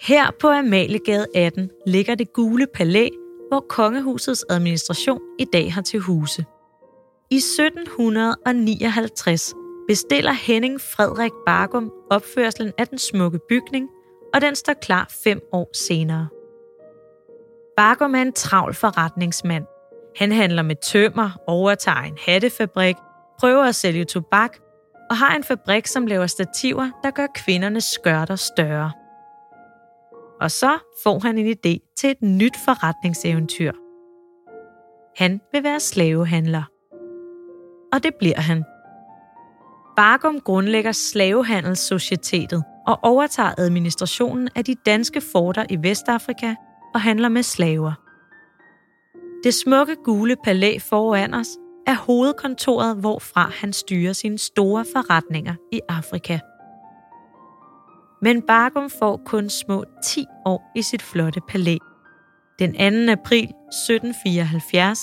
[0.00, 3.08] Her på Amaliegade 18 ligger det gule palæ,
[3.48, 6.44] hvor kongehusets administration i dag har til huse.
[7.30, 9.54] I 1759
[9.88, 13.88] bestiller Henning Frederik Bargum opførselen af den smukke bygning,
[14.34, 16.28] og den står klar fem år senere.
[17.76, 19.64] Bargum er en travl forretningsmand.
[20.16, 22.96] Han handler med tømmer, overtager en hattefabrik,
[23.40, 24.58] prøver at sælge tobak
[25.12, 28.92] og har en fabrik, som laver stativer, der gør kvindernes skørter større.
[30.40, 33.72] Og så får han en idé til et nyt forretningseventyr.
[35.16, 36.62] Han vil være slavehandler.
[37.92, 38.64] Og det bliver han.
[39.96, 46.54] Bargum grundlægger Slavehandelssocietetet og overtager administrationen af de danske forter i Vestafrika
[46.94, 47.92] og handler med slaver.
[49.44, 51.48] Det smukke gule palæ foran os
[51.86, 56.38] er hovedkontoret, hvorfra han styrer sine store forretninger i Afrika.
[58.22, 61.76] Men Bargum får kun små 10 år i sit flotte palæ.
[62.58, 62.72] Den
[63.06, 63.12] 2.
[63.12, 64.98] april 1774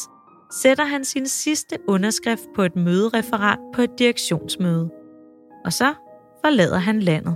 [0.51, 4.89] sætter han sin sidste underskrift på et mødereferat på et direktionsmøde.
[5.65, 5.93] Og så
[6.45, 7.35] forlader han landet.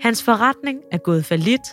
[0.00, 1.68] Hans forretning er gået for lidt,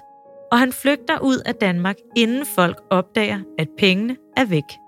[0.51, 4.84] og han flygter ud af Danmark, inden folk opdager, at pengene er væk.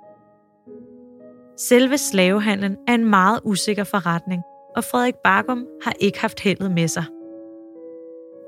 [1.59, 4.43] Selve slavehandlen er en meget usikker forretning,
[4.75, 7.03] og Frederik Bargum har ikke haft heldet med sig.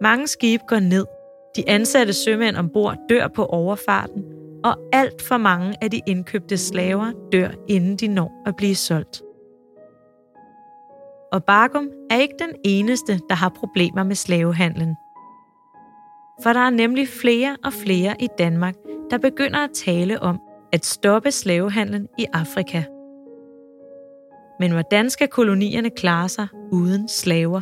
[0.02, 1.06] Mange skibe går ned,
[1.56, 4.24] de ansatte sømænd ombord dør på overfarten,
[4.64, 9.22] og alt for mange af de indkøbte slaver dør, inden de når at blive solgt.
[11.32, 14.96] Og Bargum er ikke den eneste, der har problemer med slavehandlen.
[16.44, 18.76] For der er nemlig flere og flere i Danmark,
[19.10, 20.40] der begynder at tale om
[20.74, 22.84] at stoppe slavehandlen i Afrika.
[24.60, 27.62] Men hvordan skal kolonierne klare sig uden slaver?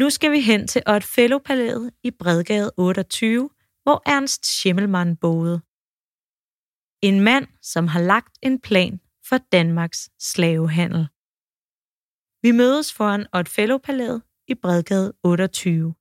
[0.00, 3.50] Nu skal vi hen til Otfellow-palæet i Bredgade 28,
[3.82, 5.62] hvor Ernst Schimmelmann boede.
[7.02, 11.08] En mand, som har lagt en plan for Danmarks slavehandel.
[12.42, 15.94] Vi mødes foran Otfellow-palæet i Bredgade 28.